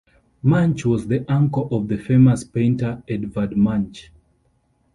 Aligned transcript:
Munch 0.41 0.83
was 0.83 1.07
the 1.09 1.31
uncle 1.31 1.67
of 1.69 1.87
the 1.87 1.95
famous 1.95 2.43
painter 2.43 3.03
Edvard 3.07 3.55
Munch. 3.55 4.09